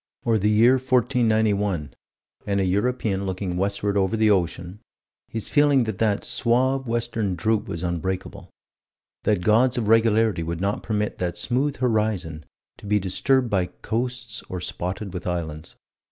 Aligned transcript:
Or 0.25 0.39
the 0.39 0.49
year 0.49 0.79
1491 0.79 1.93
and 2.47 2.59
a 2.59 2.65
European 2.65 3.27
looking 3.27 3.55
westward 3.55 3.95
over 3.95 4.17
the 4.17 4.31
ocean 4.31 4.79
his 5.27 5.47
feeling 5.51 5.83
that 5.83 5.99
that 5.99 6.25
suave 6.25 6.87
western 6.87 7.35
droop 7.35 7.67
was 7.67 7.83
unbreakable; 7.83 8.49
that 9.25 9.41
gods 9.43 9.77
of 9.77 9.87
regularity 9.89 10.41
would 10.41 10.59
not 10.59 10.81
permit 10.81 11.19
that 11.19 11.37
smooth 11.37 11.75
horizon 11.75 12.45
to 12.79 12.87
be 12.87 12.97
disturbed 12.97 13.51
by 13.51 13.67
coasts 13.83 14.41
or 14.49 14.59
spotted 14.59 15.13
with 15.13 15.27
islands. 15.27 15.75